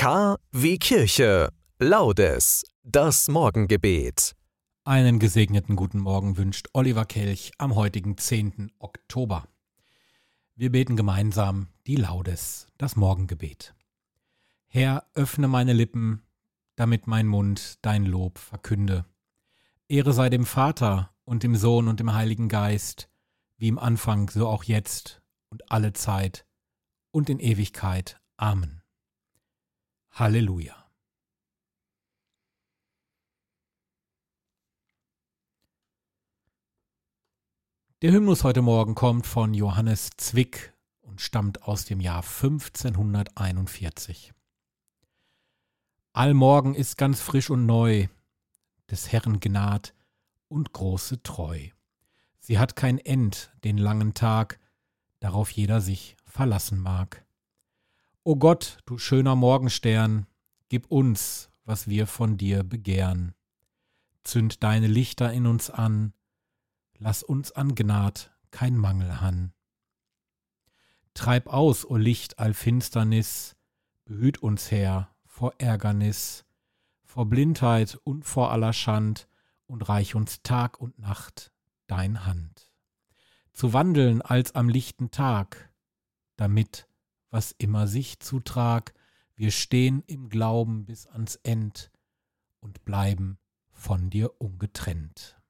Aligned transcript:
K 0.00 0.38
wie 0.50 0.78
Kirche. 0.78 1.52
Laudes. 1.78 2.64
Das 2.82 3.28
Morgengebet. 3.28 4.34
Einen 4.82 5.18
gesegneten 5.18 5.76
guten 5.76 5.98
Morgen 5.98 6.38
wünscht 6.38 6.68
Oliver 6.72 7.04
Kelch 7.04 7.52
am 7.58 7.74
heutigen 7.74 8.16
10. 8.16 8.72
Oktober. 8.78 9.46
Wir 10.54 10.72
beten 10.72 10.96
gemeinsam 10.96 11.68
die 11.86 11.96
Laudes, 11.96 12.66
das 12.78 12.96
Morgengebet. 12.96 13.74
Herr, 14.68 15.04
öffne 15.12 15.48
meine 15.48 15.74
Lippen, 15.74 16.22
damit 16.76 17.06
mein 17.06 17.26
Mund 17.26 17.76
dein 17.82 18.06
Lob 18.06 18.38
verkünde. 18.38 19.04
Ehre 19.86 20.14
sei 20.14 20.30
dem 20.30 20.46
Vater 20.46 21.12
und 21.26 21.42
dem 21.42 21.54
Sohn 21.54 21.88
und 21.88 22.00
dem 22.00 22.14
Heiligen 22.14 22.48
Geist, 22.48 23.10
wie 23.58 23.68
im 23.68 23.78
Anfang, 23.78 24.30
so 24.30 24.48
auch 24.48 24.64
jetzt 24.64 25.20
und 25.50 25.70
alle 25.70 25.92
Zeit 25.92 26.46
und 27.10 27.28
in 27.28 27.38
Ewigkeit. 27.38 28.18
Amen. 28.38 28.79
Halleluja. 30.12 30.90
Der 38.02 38.12
Hymnus 38.12 38.44
heute 38.44 38.62
Morgen 38.62 38.94
kommt 38.94 39.26
von 39.26 39.54
Johannes 39.54 40.10
Zwick 40.16 40.72
und 41.00 41.20
stammt 41.20 41.64
aus 41.64 41.84
dem 41.84 42.00
Jahr 42.00 42.22
1541. 42.22 44.32
Allmorgen 46.12 46.74
ist 46.74 46.96
ganz 46.96 47.20
frisch 47.20 47.50
und 47.50 47.66
neu, 47.66 48.08
des 48.90 49.12
Herrn 49.12 49.38
Gnad 49.38 49.94
und 50.48 50.72
große 50.72 51.22
Treu. 51.22 51.68
Sie 52.40 52.58
hat 52.58 52.74
kein 52.74 52.98
End, 52.98 53.52
den 53.64 53.78
langen 53.78 54.14
Tag, 54.14 54.58
darauf 55.20 55.50
jeder 55.50 55.80
sich 55.80 56.16
verlassen 56.24 56.80
mag. 56.80 57.24
O 58.22 58.36
Gott, 58.36 58.76
du 58.84 58.98
schöner 58.98 59.34
Morgenstern, 59.34 60.26
gib 60.68 60.90
uns, 60.90 61.48
was 61.64 61.88
wir 61.88 62.06
von 62.06 62.36
dir 62.36 62.62
begehren. 62.62 63.34
Zünd 64.24 64.62
deine 64.62 64.88
Lichter 64.88 65.32
in 65.32 65.46
uns 65.46 65.70
an, 65.70 66.12
lass 66.98 67.22
uns 67.22 67.50
an 67.50 67.74
Gnad 67.74 68.30
kein 68.50 68.76
Mangel 68.76 69.22
han. 69.22 69.54
Treib 71.14 71.46
aus, 71.46 71.88
o 71.88 71.96
Licht 71.96 72.38
all 72.38 72.52
Finsternis, 72.52 73.56
behüt 74.04 74.42
uns 74.42 74.70
Herr 74.70 75.14
vor 75.24 75.54
Ärgernis, 75.56 76.44
vor 77.04 77.24
Blindheit 77.24 77.98
und 78.04 78.26
vor 78.26 78.52
aller 78.52 78.74
Schand, 78.74 79.28
und 79.66 79.88
reich 79.88 80.14
uns 80.14 80.42
Tag 80.42 80.78
und 80.78 80.98
Nacht 80.98 81.52
dein 81.86 82.26
Hand. 82.26 82.70
Zu 83.52 83.72
wandeln 83.72 84.20
als 84.20 84.54
am 84.56 84.68
lichten 84.68 85.10
Tag, 85.10 85.72
damit, 86.36 86.88
was 87.30 87.52
immer 87.52 87.86
sich 87.86 88.20
zutrag, 88.20 88.94
wir 89.36 89.50
stehen 89.50 90.02
im 90.06 90.28
Glauben 90.28 90.84
bis 90.84 91.06
ans 91.06 91.36
End 91.36 91.90
und 92.60 92.84
bleiben 92.84 93.38
von 93.70 94.10
dir 94.10 94.40
ungetrennt. 94.40 95.40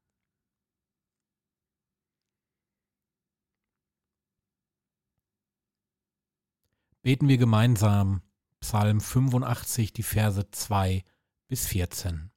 Beten 7.03 7.29
wir 7.29 7.39
gemeinsam 7.39 8.21
Psalm 8.61 9.01
85, 9.01 9.95
die 9.95 10.03
Verse 10.03 10.51
2 10.51 11.03
bis 11.49 11.67
14. 11.67 12.31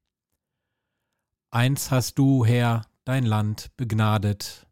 Eins 1.51 1.91
hast 1.91 2.17
du, 2.17 2.45
Herr, 2.45 2.87
dein 3.03 3.25
Land 3.25 3.75
begnadet 3.75 4.65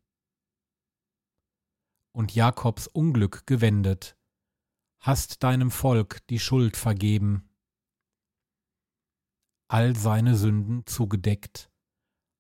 und 2.14 2.33
Jakobs 2.33 2.88
Unglück 2.88 3.45
gewendet, 3.45 4.17
hast 5.02 5.42
deinem 5.42 5.72
Volk 5.72 6.26
die 6.28 6.40
Schuld 6.40 6.78
vergeben, 6.78 7.50
all 9.68 9.96
seine 9.96 10.36
Sünden 10.36 10.86
zugedeckt, 10.86 11.72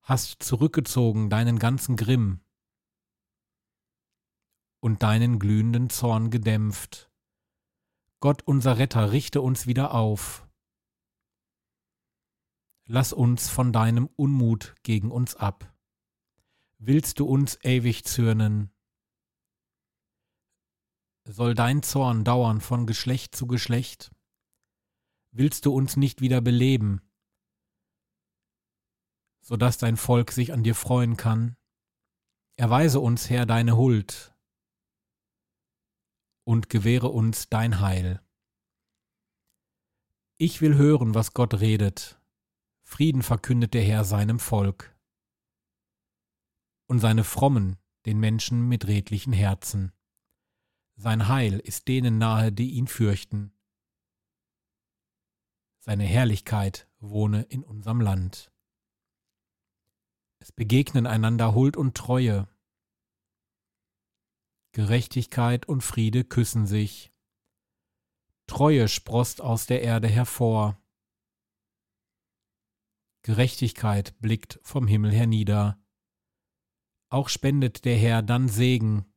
hast 0.01 0.43
zurückgezogen 0.43 1.31
deinen 1.31 1.57
ganzen 1.57 1.95
Grimm 1.95 2.41
und 4.79 5.01
deinen 5.01 5.39
glühenden 5.39 5.89
Zorn 5.89 6.29
gedämpft, 6.29 7.11
Gott 8.19 8.43
unser 8.43 8.77
Retter, 8.77 9.11
richte 9.11 9.41
uns 9.41 9.65
wieder 9.65 9.95
auf. 9.95 10.47
Lass 12.85 13.11
uns 13.11 13.49
von 13.49 13.73
deinem 13.73 14.05
Unmut 14.15 14.75
gegen 14.83 15.09
uns 15.09 15.35
ab. 15.35 15.73
Willst 16.77 17.19
du 17.19 17.25
uns 17.25 17.57
ewig 17.63 18.03
zürnen? 18.03 18.71
Soll 21.31 21.55
dein 21.55 21.81
Zorn 21.81 22.25
dauern 22.25 22.59
von 22.59 22.85
Geschlecht 22.85 23.35
zu 23.35 23.47
Geschlecht? 23.47 24.11
Willst 25.31 25.65
du 25.65 25.73
uns 25.73 25.95
nicht 25.95 26.19
wieder 26.19 26.41
beleben, 26.41 27.01
so 29.39 29.55
dass 29.55 29.77
dein 29.77 29.95
Volk 29.95 30.31
sich 30.33 30.51
an 30.51 30.63
dir 30.63 30.75
freuen 30.75 31.15
kann? 31.15 31.55
Erweise 32.57 32.99
uns, 32.99 33.29
Herr, 33.29 33.45
deine 33.45 33.77
Huld, 33.77 34.35
und 36.43 36.69
gewähre 36.69 37.07
uns 37.07 37.47
dein 37.47 37.79
Heil. 37.79 38.21
Ich 40.35 40.59
will 40.59 40.75
hören, 40.75 41.15
was 41.15 41.33
Gott 41.33 41.61
redet. 41.61 42.19
Frieden 42.83 43.23
verkündet 43.23 43.73
der 43.73 43.83
Herr 43.83 44.03
seinem 44.03 44.37
Volk. 44.37 44.93
Und 46.87 46.99
seine 46.99 47.23
Frommen 47.23 47.77
den 48.05 48.19
Menschen 48.19 48.67
mit 48.67 48.87
redlichen 48.87 49.31
Herzen. 49.31 49.93
Sein 51.01 51.27
Heil 51.27 51.57
ist 51.57 51.87
denen 51.87 52.19
nahe, 52.19 52.51
die 52.51 52.73
ihn 52.73 52.85
fürchten. 52.85 53.51
Seine 55.79 56.03
Herrlichkeit 56.03 56.87
wohne 56.99 57.41
in 57.41 57.63
unserem 57.63 58.01
Land. 58.01 58.51
Es 60.37 60.51
begegnen 60.51 61.07
einander 61.07 61.55
Huld 61.55 61.75
und 61.75 61.97
Treue, 61.97 62.47
Gerechtigkeit 64.73 65.67
und 65.67 65.81
Friede 65.81 66.23
küssen 66.23 66.67
sich. 66.67 67.11
Treue 68.45 68.87
sproßt 68.87 69.41
aus 69.41 69.65
der 69.65 69.81
Erde 69.81 70.07
hervor. 70.07 70.79
Gerechtigkeit 73.23 74.19
blickt 74.21 74.59
vom 74.61 74.85
Himmel 74.85 75.11
hernieder. 75.11 75.83
Auch 77.09 77.27
spendet 77.27 77.85
der 77.85 77.97
Herr 77.97 78.21
dann 78.21 78.49
Segen. 78.49 79.10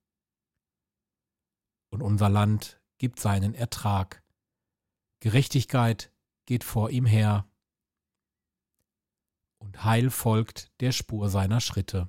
Und 1.94 2.02
unser 2.02 2.28
Land 2.28 2.80
gibt 2.98 3.20
seinen 3.20 3.54
Ertrag. 3.54 4.24
Gerechtigkeit 5.20 6.10
geht 6.44 6.64
vor 6.64 6.90
ihm 6.90 7.06
her. 7.06 7.48
Und 9.58 9.84
Heil 9.84 10.10
folgt 10.10 10.72
der 10.80 10.90
Spur 10.90 11.28
seiner 11.28 11.60
Schritte. 11.60 12.08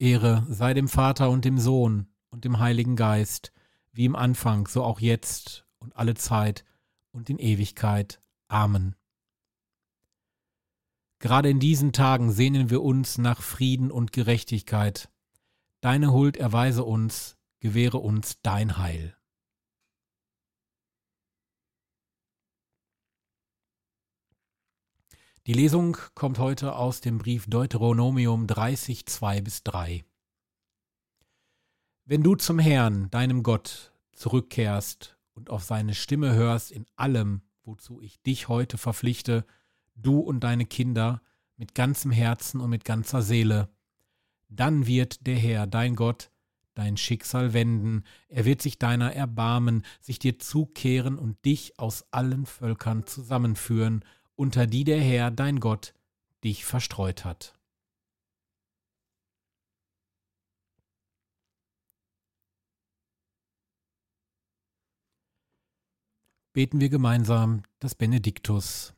Ehre 0.00 0.44
sei 0.48 0.74
dem 0.74 0.88
Vater 0.88 1.30
und 1.30 1.44
dem 1.44 1.58
Sohn 1.58 2.08
und 2.30 2.44
dem 2.44 2.58
Heiligen 2.58 2.96
Geist, 2.96 3.52
wie 3.92 4.04
im 4.04 4.16
Anfang, 4.16 4.66
so 4.66 4.82
auch 4.82 4.98
jetzt 4.98 5.64
und 5.78 5.94
alle 5.96 6.14
Zeit 6.14 6.64
und 7.12 7.30
in 7.30 7.38
Ewigkeit. 7.38 8.20
Amen. 8.48 8.96
Gerade 11.20 11.50
in 11.50 11.60
diesen 11.60 11.92
Tagen 11.92 12.32
sehnen 12.32 12.68
wir 12.68 12.82
uns 12.82 13.16
nach 13.16 13.42
Frieden 13.42 13.92
und 13.92 14.12
Gerechtigkeit. 14.12 15.08
Deine 15.80 16.12
Huld 16.12 16.36
erweise 16.36 16.82
uns, 16.82 17.36
gewähre 17.60 17.98
uns 17.98 18.42
dein 18.42 18.78
Heil. 18.78 19.16
Die 25.46 25.52
Lesung 25.52 25.96
kommt 26.14 26.40
heute 26.40 26.74
aus 26.74 27.00
dem 27.00 27.18
Brief 27.18 27.46
Deuteronomium 27.46 28.48
30, 28.48 29.06
2 29.06 29.40
bis 29.40 29.62
3. 29.62 30.04
Wenn 32.04 32.24
du 32.24 32.34
zum 32.34 32.58
Herrn, 32.58 33.08
deinem 33.10 33.44
Gott, 33.44 33.92
zurückkehrst 34.12 35.16
und 35.34 35.48
auf 35.48 35.62
seine 35.62 35.94
Stimme 35.94 36.34
hörst 36.34 36.72
in 36.72 36.86
allem, 36.96 37.42
wozu 37.62 38.00
ich 38.00 38.20
dich 38.22 38.48
heute 38.48 38.78
verpflichte, 38.78 39.46
du 39.94 40.18
und 40.18 40.40
deine 40.40 40.66
Kinder, 40.66 41.22
mit 41.56 41.76
ganzem 41.76 42.10
Herzen 42.10 42.60
und 42.60 42.68
mit 42.68 42.84
ganzer 42.84 43.22
Seele, 43.22 43.68
dann 44.48 44.86
wird 44.86 45.26
der 45.26 45.36
Herr, 45.36 45.66
dein 45.66 45.96
Gott, 45.96 46.30
dein 46.74 46.96
Schicksal 46.96 47.52
wenden, 47.52 48.04
er 48.28 48.44
wird 48.44 48.62
sich 48.62 48.78
deiner 48.78 49.12
erbarmen, 49.12 49.84
sich 50.00 50.18
dir 50.18 50.38
zukehren 50.38 51.18
und 51.18 51.44
dich 51.44 51.78
aus 51.78 52.04
allen 52.12 52.46
Völkern 52.46 53.06
zusammenführen 53.06 54.04
unter 54.36 54.66
die 54.66 54.84
der 54.84 55.00
Herr, 55.00 55.30
dein 55.30 55.58
Gott, 55.58 55.94
dich 56.44 56.64
verstreut 56.64 57.24
hat. 57.24 57.58
Beten 66.52 66.80
wir 66.80 66.88
gemeinsam 66.88 67.62
das 67.78 67.94
Benediktus. 67.94 68.97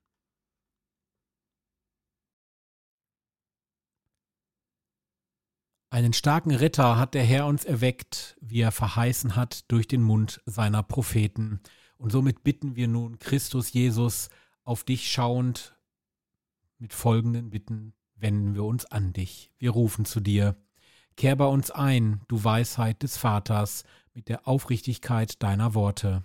Einen 5.91 6.13
starken 6.13 6.55
Ritter 6.55 6.97
hat 6.97 7.15
der 7.15 7.23
Herr 7.25 7.45
uns 7.47 7.65
erweckt, 7.65 8.37
wie 8.39 8.61
er 8.61 8.71
verheißen 8.71 9.35
hat 9.35 9.69
durch 9.69 9.89
den 9.89 10.01
Mund 10.01 10.41
seiner 10.45 10.83
Propheten. 10.83 11.59
Und 11.97 12.13
somit 12.13 12.45
bitten 12.45 12.77
wir 12.77 12.87
nun 12.87 13.19
Christus 13.19 13.73
Jesus, 13.73 14.29
auf 14.63 14.85
dich 14.85 15.11
schauend, 15.11 15.75
mit 16.77 16.93
folgenden 16.93 17.49
Bitten 17.49 17.93
wenden 18.15 18.55
wir 18.55 18.63
uns 18.63 18.85
an 18.85 19.11
dich. 19.11 19.51
Wir 19.59 19.71
rufen 19.71 20.05
zu 20.05 20.21
dir. 20.21 20.55
Kehr 21.17 21.35
bei 21.35 21.45
uns 21.45 21.71
ein, 21.71 22.21
du 22.29 22.41
Weisheit 22.41 23.03
des 23.03 23.17
Vaters, 23.17 23.83
mit 24.13 24.29
der 24.29 24.47
Aufrichtigkeit 24.47 25.43
deiner 25.43 25.73
Worte. 25.73 26.23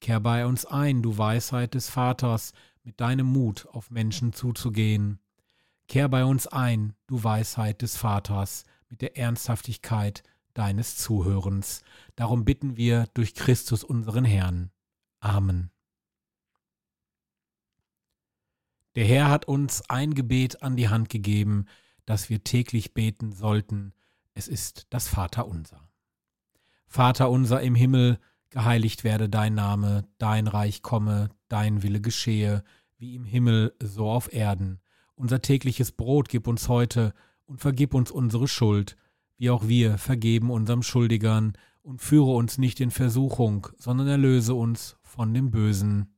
Kehr 0.00 0.18
bei 0.18 0.46
uns 0.46 0.64
ein, 0.64 1.02
du 1.02 1.18
Weisheit 1.18 1.74
des 1.74 1.90
Vaters, 1.90 2.54
mit 2.84 3.02
deinem 3.02 3.26
Mut 3.26 3.66
auf 3.66 3.90
Menschen 3.90 4.32
zuzugehen. 4.32 5.20
Kehr 5.90 6.08
bei 6.08 6.24
uns 6.24 6.46
ein, 6.46 6.94
du 7.08 7.24
Weisheit 7.24 7.82
des 7.82 7.96
Vaters, 7.96 8.62
mit 8.90 9.02
der 9.02 9.16
Ernsthaftigkeit 9.18 10.22
deines 10.54 10.96
Zuhörens. 10.96 11.82
Darum 12.14 12.44
bitten 12.44 12.76
wir 12.76 13.08
durch 13.12 13.34
Christus 13.34 13.82
unseren 13.82 14.24
Herrn. 14.24 14.70
Amen. 15.18 15.72
Der 18.94 19.04
Herr 19.04 19.30
hat 19.30 19.48
uns 19.48 19.82
ein 19.90 20.14
Gebet 20.14 20.62
an 20.62 20.76
die 20.76 20.88
Hand 20.88 21.08
gegeben, 21.08 21.64
das 22.06 22.30
wir 22.30 22.44
täglich 22.44 22.94
beten 22.94 23.32
sollten. 23.32 23.92
Es 24.32 24.46
ist 24.46 24.86
das 24.90 25.08
Vaterunser. 25.08 25.88
Vater 26.86 27.28
unser 27.30 27.62
im 27.62 27.74
Himmel, 27.74 28.20
geheiligt 28.50 29.02
werde 29.02 29.28
dein 29.28 29.56
Name, 29.56 30.06
dein 30.18 30.46
Reich 30.46 30.82
komme, 30.82 31.30
dein 31.48 31.82
Wille 31.82 32.00
geschehe, 32.00 32.62
wie 32.96 33.16
im 33.16 33.24
Himmel 33.24 33.74
so 33.82 34.08
auf 34.08 34.32
Erden. 34.32 34.80
Unser 35.20 35.42
tägliches 35.42 35.92
Brot 35.92 36.30
gib 36.30 36.46
uns 36.46 36.70
heute 36.70 37.12
und 37.44 37.60
vergib 37.60 37.92
uns 37.92 38.10
unsere 38.10 38.48
Schuld, 38.48 38.96
wie 39.36 39.50
auch 39.50 39.68
wir 39.68 39.98
vergeben 39.98 40.50
unserem 40.50 40.82
Schuldigern, 40.82 41.52
und 41.82 42.00
führe 42.00 42.30
uns 42.30 42.56
nicht 42.56 42.80
in 42.80 42.90
Versuchung, 42.90 43.68
sondern 43.76 44.08
erlöse 44.08 44.54
uns 44.54 44.96
von 45.02 45.34
dem 45.34 45.50
Bösen. 45.50 46.16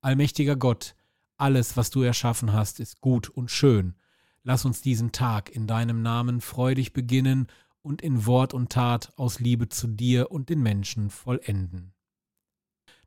Allmächtiger 0.00 0.56
Gott, 0.56 0.96
alles, 1.36 1.76
was 1.76 1.90
du 1.90 2.02
erschaffen 2.02 2.52
hast, 2.52 2.80
ist 2.80 3.00
gut 3.00 3.28
und 3.28 3.52
schön. 3.52 3.94
Lass 4.42 4.64
uns 4.64 4.82
diesen 4.82 5.12
Tag 5.12 5.48
in 5.48 5.68
deinem 5.68 6.02
Namen 6.02 6.40
freudig 6.40 6.92
beginnen 6.92 7.46
und 7.82 8.02
in 8.02 8.26
Wort 8.26 8.52
und 8.52 8.72
Tat 8.72 9.12
aus 9.16 9.38
Liebe 9.38 9.68
zu 9.68 9.86
dir 9.86 10.32
und 10.32 10.48
den 10.48 10.60
Menschen 10.60 11.08
vollenden. 11.10 11.94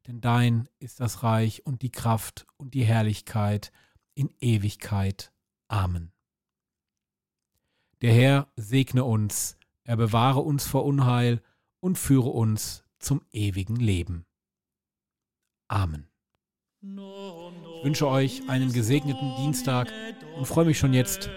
Denn 0.07 0.19
dein 0.19 0.67
ist 0.79 0.99
das 0.99 1.23
Reich 1.23 1.65
und 1.65 1.81
die 1.81 1.91
Kraft 1.91 2.45
und 2.57 2.73
die 2.73 2.83
Herrlichkeit 2.83 3.71
in 4.15 4.29
Ewigkeit. 4.39 5.31
Amen. 5.67 6.11
Der 8.01 8.13
Herr 8.13 8.47
segne 8.57 9.05
uns, 9.05 9.57
er 9.83 9.95
bewahre 9.95 10.41
uns 10.41 10.67
vor 10.67 10.83
Unheil 10.83 11.41
und 11.79 11.97
führe 11.97 12.29
uns 12.29 12.83
zum 12.99 13.21
ewigen 13.31 13.77
Leben. 13.77 14.25
Amen. 15.69 16.07
Ich 16.81 17.85
wünsche 17.85 18.07
euch 18.07 18.49
einen 18.49 18.73
gesegneten 18.73 19.35
Dienstag 19.37 19.91
und 20.35 20.45
freue 20.45 20.65
mich 20.65 20.77
schon 20.77 20.93
jetzt 20.93 21.29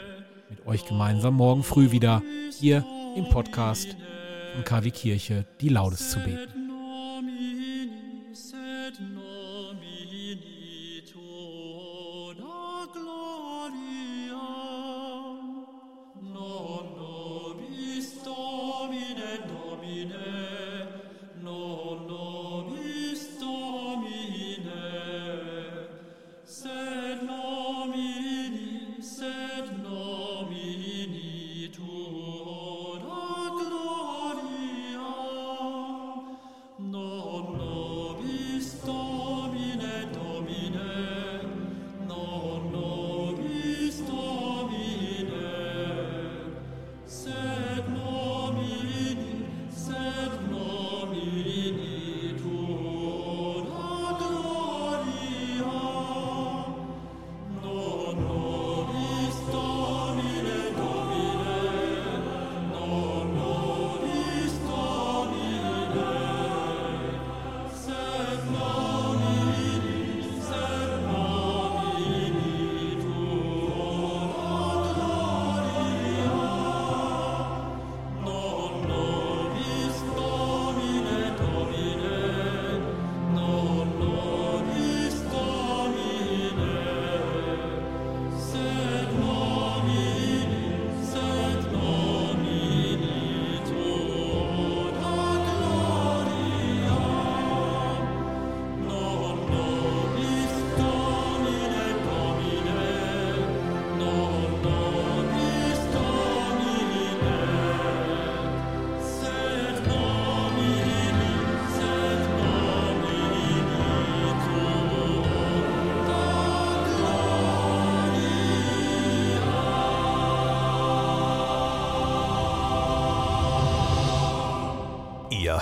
mit 0.51 0.67
euch 0.67 0.85
gemeinsam 0.87 1.35
morgen 1.35 1.63
früh 1.63 1.93
wieder 1.93 2.23
hier 2.59 2.85
im 3.17 3.29
Podcast 3.31 3.97
von 4.55 4.65
KW 4.65 4.91
Kirche 4.91 5.47
die 5.61 5.69
Laudes 5.69 6.11
zu 6.11 6.19
beten. 6.19 6.66